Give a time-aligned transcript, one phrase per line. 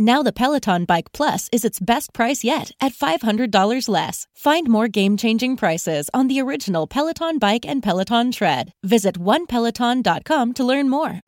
[0.00, 4.28] Now the Peloton Bike Plus is its best price yet at $500 less.
[4.32, 8.72] Find more game-changing prices on the original Peloton Bike and Peloton Tread.
[8.84, 11.18] Visit onepeloton.com to learn more.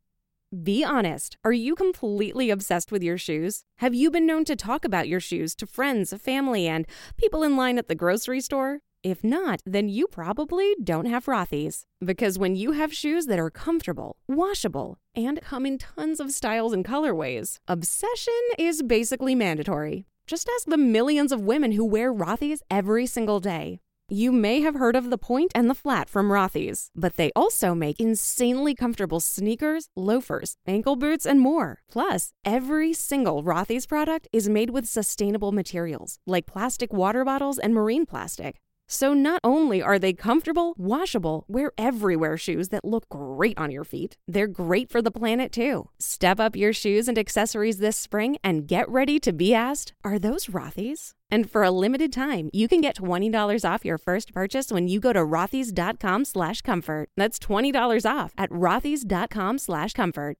[0.63, 1.35] Be honest.
[1.43, 3.63] Are you completely obsessed with your shoes?
[3.79, 7.57] Have you been known to talk about your shoes to friends, family, and people in
[7.57, 8.79] line at the grocery store?
[9.03, 11.85] If not, then you probably don't have Rothy's.
[12.05, 16.71] Because when you have shoes that are comfortable, washable, and come in tons of styles
[16.71, 20.05] and colorways, obsession is basically mandatory.
[20.27, 23.79] Just ask the millions of women who wear Rothy's every single day.
[24.07, 27.73] You may have heard of the point and the flat from Rothy's, but they also
[27.73, 31.79] make insanely comfortable sneakers, loafers, ankle boots, and more.
[31.89, 37.73] Plus, every single Rothy's product is made with sustainable materials like plastic water bottles and
[37.73, 38.61] marine plastic.
[38.93, 43.85] So not only are they comfortable, washable, wear everywhere shoes that look great on your
[43.85, 45.87] feet, they're great for the planet too.
[45.97, 50.19] Step up your shoes and accessories this spring and get ready to be asked, are
[50.19, 51.13] those Rothy's?
[51.31, 54.99] And for a limited time, you can get $20 off your first purchase when you
[54.99, 57.07] go to rothys.com slash comfort.
[57.15, 60.35] That's $20 off at rothys.com slash comfort.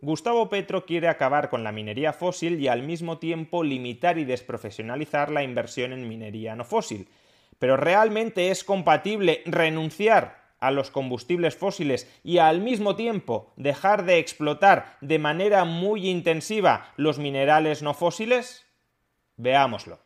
[0.00, 5.30] Gustavo Petro quiere acabar con la minería fósil y al mismo tiempo limitar y desprofesionalizar
[5.30, 7.06] la inversión en minería no fósil.
[7.62, 14.18] Pero ¿realmente es compatible renunciar a los combustibles fósiles y al mismo tiempo dejar de
[14.18, 18.66] explotar de manera muy intensiva los minerales no fósiles?
[19.36, 20.00] Veámoslo.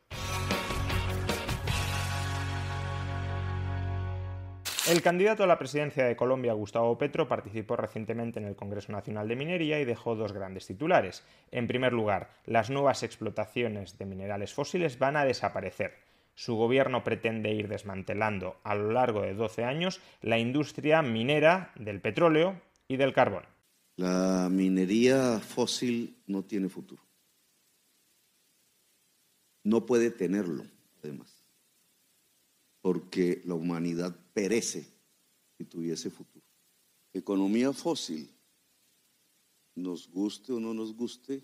[4.90, 9.28] El candidato a la presidencia de Colombia, Gustavo Petro, participó recientemente en el Congreso Nacional
[9.28, 11.24] de Minería y dejó dos grandes titulares.
[11.52, 15.94] En primer lugar, las nuevas explotaciones de minerales fósiles van a desaparecer
[16.36, 22.00] su gobierno pretende ir desmantelando a lo largo de 12 años la industria minera del
[22.00, 23.44] petróleo y del carbón.
[23.96, 27.02] La minería fósil no tiene futuro.
[29.64, 30.64] No puede tenerlo,
[31.02, 31.42] además,
[32.82, 34.86] porque la humanidad perece
[35.56, 36.44] si tuviese futuro.
[37.14, 38.30] Economía fósil,
[39.74, 41.42] nos guste o no nos guste,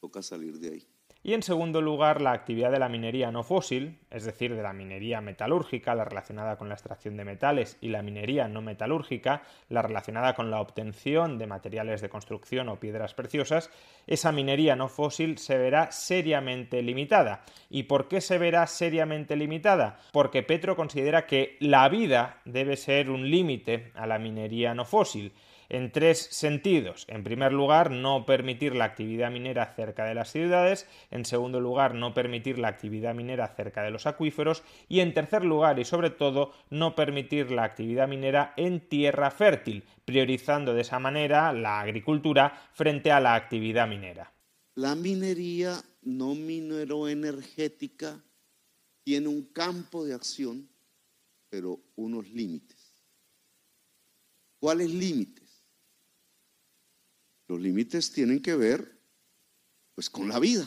[0.00, 0.88] toca salir de ahí.
[1.28, 4.72] Y en segundo lugar, la actividad de la minería no fósil, es decir, de la
[4.72, 9.82] minería metalúrgica, la relacionada con la extracción de metales, y la minería no metalúrgica, la
[9.82, 13.70] relacionada con la obtención de materiales de construcción o piedras preciosas,
[14.06, 17.44] esa minería no fósil se verá seriamente limitada.
[17.68, 19.98] ¿Y por qué se verá seriamente limitada?
[20.12, 25.34] Porque Petro considera que la vida debe ser un límite a la minería no fósil
[25.68, 27.04] en tres sentidos.
[27.08, 30.86] En primer lugar, no permitir la actividad minera cerca de las ciudades.
[31.10, 34.62] En segundo lugar, no permitir la actividad minera cerca de los acuíferos.
[34.88, 39.84] Y en tercer lugar, y sobre todo, no permitir la actividad minera en tierra fértil,
[40.04, 44.32] priorizando de esa manera la agricultura frente a la actividad minera.
[44.74, 48.22] La minería no mineroenergética
[49.02, 50.68] tiene un campo de acción,
[51.48, 52.78] pero unos límites.
[54.60, 55.47] ¿Cuáles límites?
[57.48, 59.00] Los límites tienen que ver
[59.94, 60.66] pues con la vida.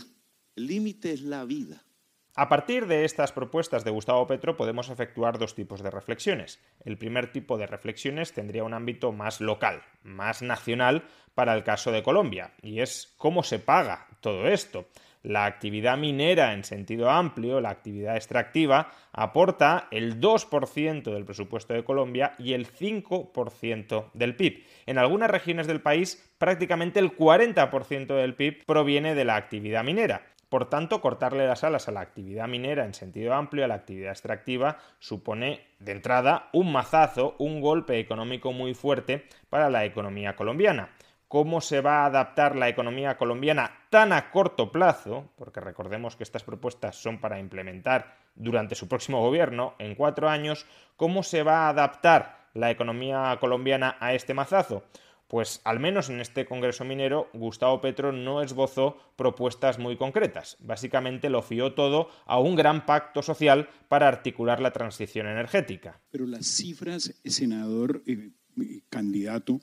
[0.55, 1.85] El límite es la vida.
[2.33, 6.59] A partir de estas propuestas de Gustavo Petro podemos efectuar dos tipos de reflexiones.
[6.83, 11.03] El primer tipo de reflexiones tendría un ámbito más local, más nacional
[11.35, 14.89] para el caso de Colombia, y es cómo se paga todo esto.
[15.23, 21.83] La actividad minera en sentido amplio, la actividad extractiva, aporta el 2% del presupuesto de
[21.83, 24.65] Colombia y el 5% del PIB.
[24.87, 30.23] En algunas regiones del país, prácticamente el 40% del PIB proviene de la actividad minera.
[30.49, 34.11] Por tanto, cortarle las alas a la actividad minera en sentido amplio, a la actividad
[34.11, 40.89] extractiva, supone de entrada un mazazo, un golpe económico muy fuerte para la economía colombiana.
[41.31, 45.31] ¿Cómo se va a adaptar la economía colombiana tan a corto plazo?
[45.37, 50.65] Porque recordemos que estas propuestas son para implementar durante su próximo gobierno, en cuatro años.
[50.97, 54.83] ¿Cómo se va a adaptar la economía colombiana a este mazazo?
[55.29, 60.57] pues al menos en este Congreso Minero, Gustavo Petro no esbozó propuestas muy concretas.
[60.59, 66.01] Básicamente lo fió todo a un gran pacto social para articular la transición energética.
[66.11, 69.61] Pero las cifras, senador, eh, eh, candidato,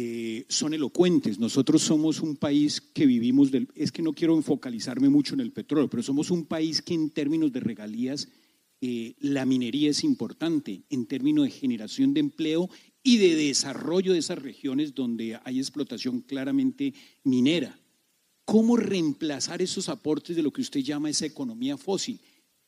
[0.00, 1.40] eh, son elocuentes.
[1.40, 3.66] Nosotros somos un país que vivimos del...
[3.74, 7.10] Es que no quiero focalizarme mucho en el petróleo, pero somos un país que en
[7.10, 8.28] términos de regalías
[9.18, 12.70] la minería es importante en términos de generación de empleo
[13.02, 17.76] y de desarrollo de esas regiones donde hay explotación claramente minera.
[18.44, 22.20] ¿Cómo reemplazar esos aportes de lo que usted llama esa economía fósil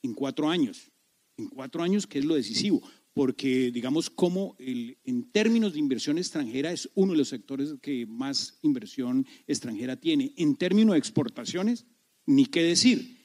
[0.03, 0.91] en cuatro años?
[1.37, 2.83] En cuatro años, ¿qué es lo decisivo?
[3.13, 8.59] Porque, digamos, como en términos de inversión extranjera es uno de los sectores que más
[8.63, 10.33] inversión extranjera tiene.
[10.37, 11.87] En términos de exportaciones,
[12.27, 13.19] ni qué decir.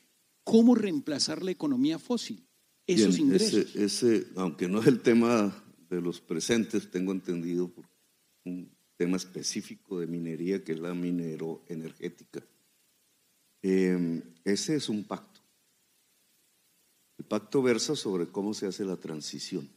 [0.43, 2.45] ¿Cómo reemplazar la economía fósil?
[2.87, 3.75] Esos ingresos.
[3.75, 7.85] ese, aunque no es el tema de los presentes, tengo entendido, por
[8.43, 12.45] un tema específico de minería que es la minero energética.
[13.61, 15.41] Em, ese es un pacto.
[17.17, 19.69] El pacto versa sobre cómo se hace la transición.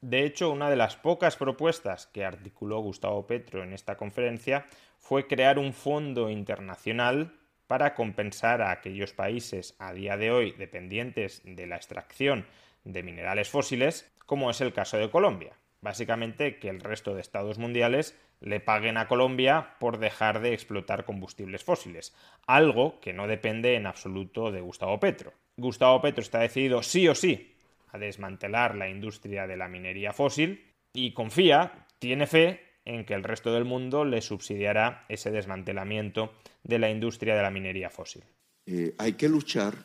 [0.00, 4.66] De hecho, una de las pocas propuestas que articuló Gustavo Petro en esta conferencia
[4.98, 7.32] fue crear un fondo internacional
[7.66, 12.46] para compensar a aquellos países a día de hoy dependientes de la extracción
[12.84, 15.56] de minerales fósiles, como es el caso de Colombia.
[15.86, 21.04] Básicamente que el resto de estados mundiales le paguen a Colombia por dejar de explotar
[21.04, 22.12] combustibles fósiles,
[22.48, 25.32] algo que no depende en absoluto de Gustavo Petro.
[25.56, 27.54] Gustavo Petro está decidido sí o sí
[27.92, 33.22] a desmantelar la industria de la minería fósil y confía, tiene fe en que el
[33.22, 36.32] resto del mundo le subsidiará ese desmantelamiento
[36.64, 38.24] de la industria de la minería fósil.
[38.66, 39.76] Eh, hay que luchar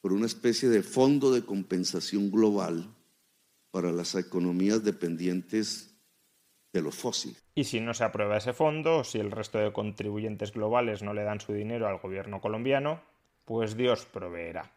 [0.00, 2.88] por una especie de fondo de compensación global
[3.74, 6.00] para las economías dependientes
[6.72, 7.42] de los fósiles.
[7.56, 11.24] Y si no se aprueba ese fondo, si el resto de contribuyentes globales no le
[11.24, 13.00] dan su dinero al gobierno colombiano,
[13.44, 14.70] pues Dios proveerá.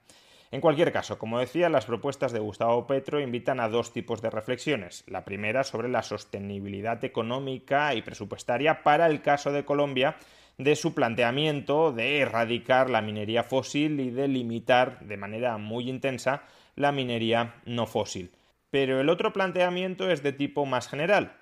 [0.50, 4.32] En cualquier caso, como decía, las propuestas de Gustavo Petro invitan a dos tipos de
[4.32, 5.04] reflexiones.
[5.06, 10.18] La primera sobre la sostenibilidad económica y presupuestaria para el caso de Colombia
[10.58, 16.42] de su planteamiento de erradicar la minería fósil y de limitar de manera muy intensa
[16.76, 18.32] la minería no fósil.
[18.70, 21.38] Pero el otro planteamiento es de tipo más general.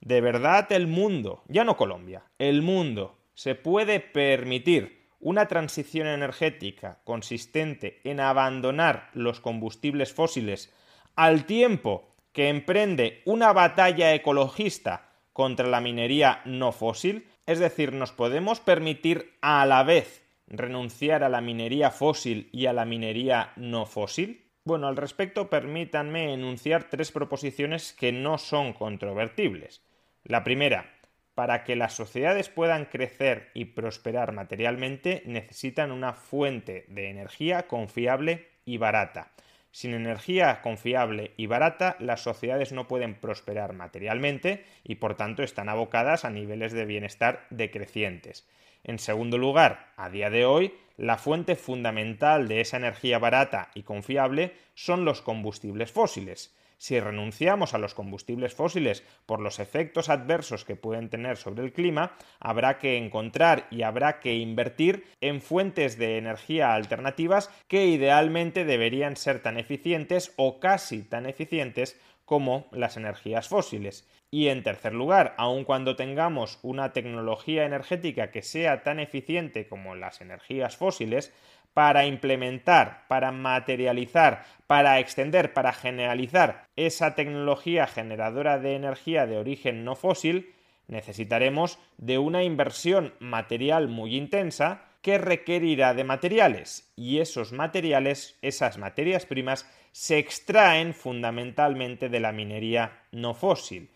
[0.00, 7.00] ¿De verdad el mundo, ya no Colombia, el mundo se puede permitir una transición energética
[7.04, 10.72] consistente en abandonar los combustibles fósiles
[11.14, 17.26] al tiempo que emprende una batalla ecologista contra la minería no fósil?
[17.46, 22.72] Es decir, nos podemos permitir a la vez renunciar a la minería fósil y a
[22.72, 24.49] la minería no fósil?
[24.70, 29.82] Bueno, al respecto permítanme enunciar tres proposiciones que no son controvertibles.
[30.22, 30.94] La primera,
[31.34, 38.46] para que las sociedades puedan crecer y prosperar materialmente necesitan una fuente de energía confiable
[38.64, 39.32] y barata.
[39.72, 45.68] Sin energía confiable y barata, las sociedades no pueden prosperar materialmente y por tanto están
[45.68, 48.48] abocadas a niveles de bienestar decrecientes.
[48.84, 53.82] En segundo lugar, a día de hoy, la fuente fundamental de esa energía barata y
[53.82, 56.54] confiable son los combustibles fósiles.
[56.80, 61.74] Si renunciamos a los combustibles fósiles por los efectos adversos que pueden tener sobre el
[61.74, 68.64] clima, habrá que encontrar y habrá que invertir en fuentes de energía alternativas que idealmente
[68.64, 74.08] deberían ser tan eficientes o casi tan eficientes como las energías fósiles.
[74.30, 79.96] Y en tercer lugar, aun cuando tengamos una tecnología energética que sea tan eficiente como
[79.96, 81.32] las energías fósiles,
[81.74, 89.84] para implementar, para materializar, para extender, para generalizar esa tecnología generadora de energía de origen
[89.84, 90.54] no fósil,
[90.88, 98.76] necesitaremos de una inversión material muy intensa que requerirá de materiales y esos materiales, esas
[98.76, 103.90] materias primas, se extraen fundamentalmente de la minería no fósil.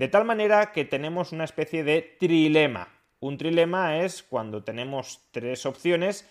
[0.00, 2.88] De tal manera que tenemos una especie de trilema.
[3.20, 6.26] Un trilema es cuando tenemos tres opciones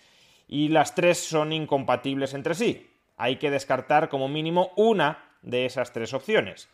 [0.48, 2.90] y las tres son incompatibles entre sí.
[3.16, 6.68] Hay que descartar como mínimo una de esas tres opciones.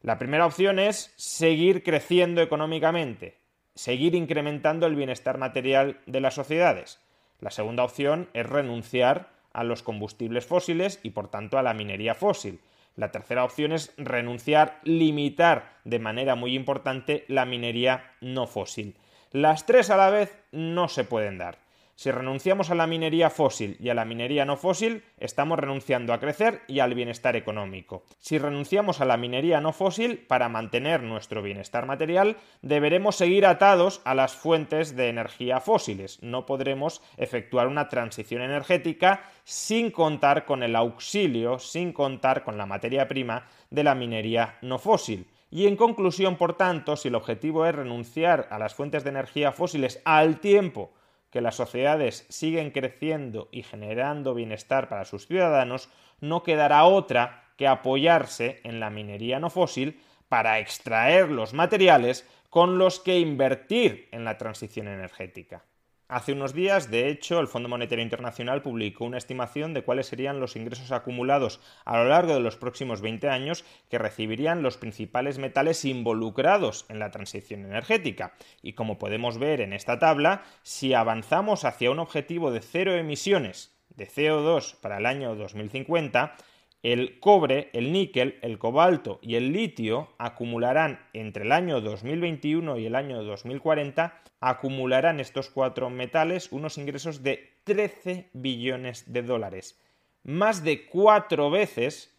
[0.00, 3.36] La primera opción es seguir creciendo económicamente,
[3.74, 7.00] seguir incrementando el bienestar material de las sociedades.
[7.40, 12.14] La segunda opción es renunciar a los combustibles fósiles y por tanto a la minería
[12.14, 12.60] fósil.
[13.00, 18.94] La tercera opción es renunciar, limitar de manera muy importante la minería no fósil.
[19.32, 21.56] Las tres a la vez no se pueden dar.
[22.00, 26.18] Si renunciamos a la minería fósil y a la minería no fósil, estamos renunciando a
[26.18, 28.04] crecer y al bienestar económico.
[28.18, 34.00] Si renunciamos a la minería no fósil, para mantener nuestro bienestar material, deberemos seguir atados
[34.06, 36.22] a las fuentes de energía fósiles.
[36.22, 42.64] No podremos efectuar una transición energética sin contar con el auxilio, sin contar con la
[42.64, 45.26] materia prima de la minería no fósil.
[45.50, 49.52] Y en conclusión, por tanto, si el objetivo es renunciar a las fuentes de energía
[49.52, 50.92] fósiles al tiempo
[51.30, 55.88] que las sociedades siguen creciendo y generando bienestar para sus ciudadanos,
[56.20, 62.78] no quedará otra que apoyarse en la minería no fósil para extraer los materiales con
[62.78, 65.64] los que invertir en la transición energética.
[66.10, 70.40] Hace unos días, de hecho, el Fondo Monetario Internacional publicó una estimación de cuáles serían
[70.40, 75.38] los ingresos acumulados a lo largo de los próximos 20 años que recibirían los principales
[75.38, 78.34] metales involucrados en la transición energética.
[78.60, 83.78] Y como podemos ver en esta tabla, si avanzamos hacia un objetivo de cero emisiones
[83.90, 86.34] de CO2 para el año 2050,
[86.82, 92.86] el cobre, el níquel, el cobalto y el litio acumularán entre el año 2021 y
[92.86, 99.78] el año 2040, acumularán estos cuatro metales unos ingresos de 13 billones de dólares,
[100.22, 102.16] más de cuatro veces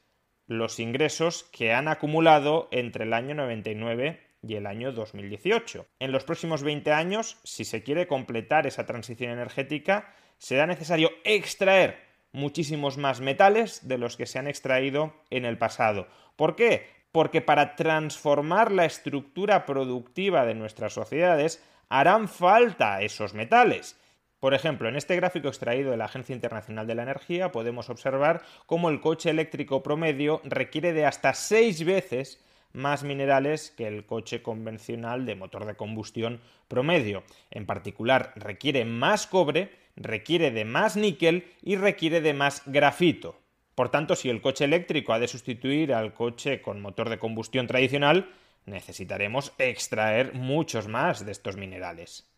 [0.47, 5.85] los ingresos que han acumulado entre el año 99 y el año 2018.
[5.99, 11.99] En los próximos 20 años, si se quiere completar esa transición energética, será necesario extraer
[12.31, 16.07] muchísimos más metales de los que se han extraído en el pasado.
[16.35, 16.87] ¿Por qué?
[17.11, 23.99] Porque para transformar la estructura productiva de nuestras sociedades harán falta esos metales.
[24.39, 28.41] Por ejemplo, en este gráfico extraído de la Agencia Internacional de la Energía podemos observar
[28.65, 32.43] cómo el coche eléctrico promedio requiere de hasta seis veces
[32.73, 37.23] más minerales que el coche convencional de motor de combustión promedio.
[37.51, 43.39] En particular, requiere más cobre requiere de más níquel y requiere de más grafito.
[43.75, 47.67] Por tanto, si el coche eléctrico ha de sustituir al coche con motor de combustión
[47.67, 48.29] tradicional,
[48.65, 52.29] necesitaremos extraer muchos más de estos minerales.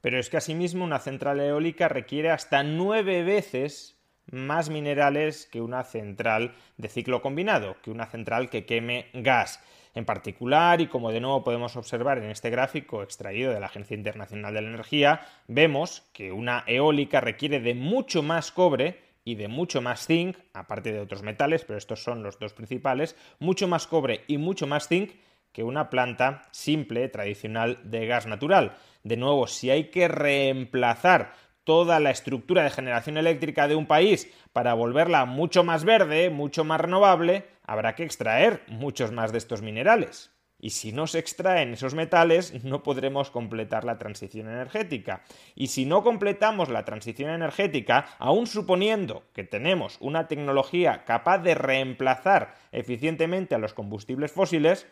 [0.00, 3.96] Pero es que asimismo una central eólica requiere hasta nueve veces
[4.30, 9.62] más minerales que una central de ciclo combinado, que una central que queme gas.
[9.92, 13.96] En particular, y como de nuevo podemos observar en este gráfico extraído de la Agencia
[13.96, 19.48] Internacional de la Energía, vemos que una eólica requiere de mucho más cobre y de
[19.48, 23.86] mucho más zinc, aparte de otros metales, pero estos son los dos principales, mucho más
[23.88, 25.12] cobre y mucho más zinc
[25.52, 28.76] que una planta simple, tradicional de gas natural.
[29.02, 31.32] De nuevo, si hay que reemplazar
[31.64, 36.64] toda la estructura de generación eléctrica de un país para volverla mucho más verde, mucho
[36.64, 40.32] más renovable, habrá que extraer muchos más de estos minerales.
[40.62, 45.22] Y si no se extraen esos metales, no podremos completar la transición energética.
[45.54, 51.54] Y si no completamos la transición energética, aun suponiendo que tenemos una tecnología capaz de
[51.54, 54.86] reemplazar eficientemente a los combustibles fósiles,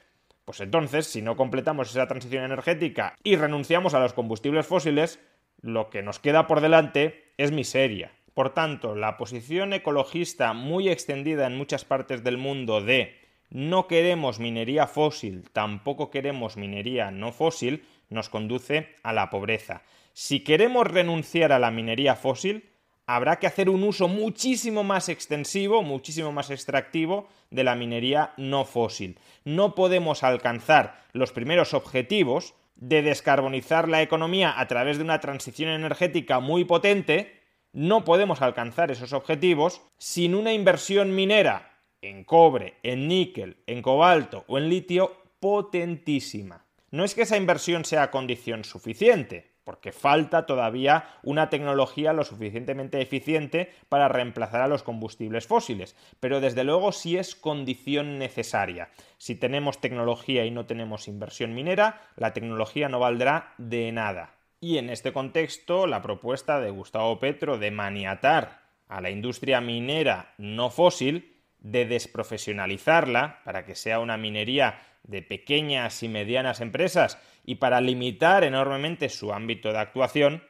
[0.48, 5.20] pues entonces, si no completamos esa transición energética y renunciamos a los combustibles fósiles,
[5.60, 8.12] lo que nos queda por delante es miseria.
[8.32, 13.14] Por tanto, la posición ecologista muy extendida en muchas partes del mundo de
[13.50, 19.82] no queremos minería fósil, tampoco queremos minería no fósil, nos conduce a la pobreza.
[20.14, 22.70] Si queremos renunciar a la minería fósil,
[23.08, 28.66] habrá que hacer un uso muchísimo más extensivo, muchísimo más extractivo de la minería no
[28.66, 29.18] fósil.
[29.44, 35.70] No podemos alcanzar los primeros objetivos de descarbonizar la economía a través de una transición
[35.70, 37.40] energética muy potente,
[37.72, 44.44] no podemos alcanzar esos objetivos sin una inversión minera en cobre, en níquel, en cobalto
[44.48, 46.66] o en litio potentísima.
[46.90, 53.02] No es que esa inversión sea condición suficiente, porque falta todavía una tecnología lo suficientemente
[53.02, 58.88] eficiente para reemplazar a los combustibles fósiles, pero desde luego sí es condición necesaria.
[59.18, 64.36] Si tenemos tecnología y no tenemos inversión minera, la tecnología no valdrá de nada.
[64.58, 70.32] Y en este contexto, la propuesta de Gustavo Petro de maniatar a la industria minera
[70.38, 74.78] no fósil, de desprofesionalizarla para que sea una minería
[75.08, 80.44] de pequeñas y medianas empresas y para limitar enormemente su ámbito de actuación,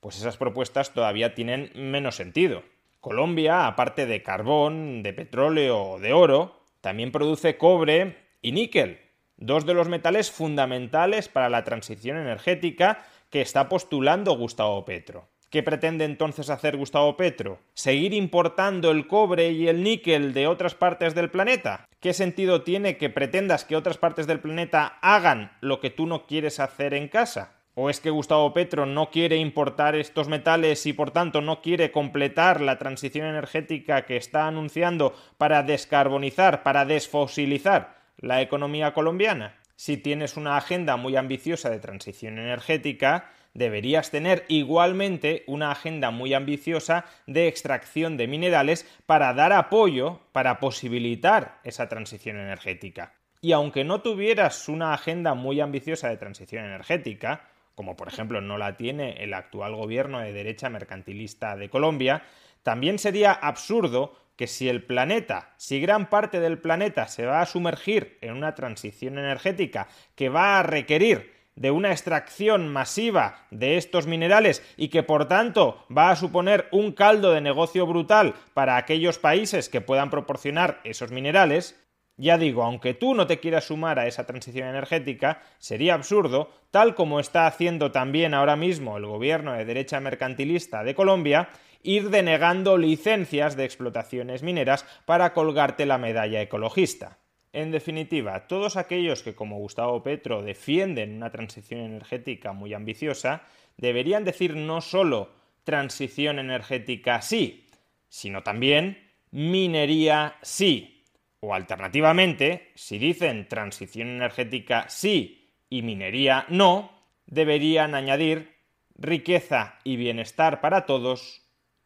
[0.00, 2.64] pues esas propuestas todavía tienen menos sentido.
[3.00, 8.98] Colombia, aparte de carbón, de petróleo o de oro, también produce cobre y níquel,
[9.36, 15.28] dos de los metales fundamentales para la transición energética que está postulando Gustavo Petro.
[15.50, 17.58] ¿Qué pretende entonces hacer Gustavo Petro?
[17.72, 21.86] ¿Seguir importando el cobre y el níquel de otras partes del planeta?
[22.00, 26.26] ¿Qué sentido tiene que pretendas que otras partes del planeta hagan lo que tú no
[26.26, 27.54] quieres hacer en casa?
[27.72, 31.92] ¿O es que Gustavo Petro no quiere importar estos metales y por tanto no quiere
[31.92, 39.54] completar la transición energética que está anunciando para descarbonizar, para desfosilizar la economía colombiana?
[39.76, 46.32] Si tienes una agenda muy ambiciosa de transición energética, deberías tener igualmente una agenda muy
[46.32, 53.14] ambiciosa de extracción de minerales para dar apoyo, para posibilitar esa transición energética.
[53.40, 58.58] Y aunque no tuvieras una agenda muy ambiciosa de transición energética, como por ejemplo no
[58.58, 62.22] la tiene el actual gobierno de derecha mercantilista de Colombia,
[62.62, 67.46] también sería absurdo que si el planeta, si gran parte del planeta se va a
[67.46, 74.06] sumergir en una transición energética que va a requerir de una extracción masiva de estos
[74.06, 79.18] minerales y que por tanto va a suponer un caldo de negocio brutal para aquellos
[79.18, 81.76] países que puedan proporcionar esos minerales,
[82.16, 86.94] ya digo, aunque tú no te quieras sumar a esa transición energética, sería absurdo, tal
[86.94, 91.48] como está haciendo también ahora mismo el gobierno de derecha mercantilista de Colombia,
[91.82, 97.18] ir denegando licencias de explotaciones mineras para colgarte la medalla ecologista.
[97.52, 103.42] En definitiva, todos aquellos que como Gustavo Petro defienden una transición energética muy ambiciosa,
[103.76, 105.30] deberían decir no solo
[105.64, 107.66] transición energética sí,
[108.08, 108.98] sino también
[109.30, 111.04] minería sí.
[111.40, 116.90] O alternativamente, si dicen transición energética sí y minería no,
[117.26, 118.56] deberían añadir
[118.96, 121.42] riqueza y bienestar para todos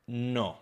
[0.06, 0.61] no.